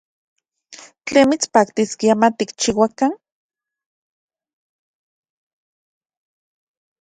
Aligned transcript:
¿Tlen 1.05 1.25
mitspaktiskia 1.31 2.13
matikchiuakan? 2.21 3.11